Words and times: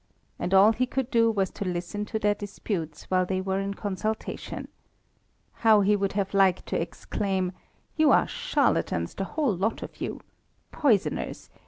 And 0.39 0.51
all 0.51 0.71
he 0.73 0.87
could 0.87 1.11
do 1.11 1.29
was 1.29 1.51
to 1.51 1.63
listen 1.63 2.05
to 2.05 2.17
their 2.17 2.33
disputes 2.33 3.03
while 3.11 3.23
they 3.23 3.39
were 3.39 3.59
in 3.59 3.75
consultation. 3.75 4.67
How 5.61 5.81
he 5.81 5.95
would 5.95 6.13
have 6.13 6.33
liked 6.33 6.65
to 6.69 6.81
exclaim: 6.81 7.51
"You 7.97 8.09
are 8.11 8.25
charlatans, 8.27 9.13
the 9.13 9.25
whole 9.25 9.55
lot 9.55 9.83
of 9.83 10.01
you! 10.01 10.21
Poisoners! 10.71 11.51